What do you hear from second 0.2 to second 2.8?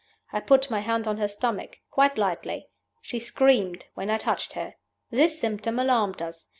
I put my hand on her stomach quite lightly.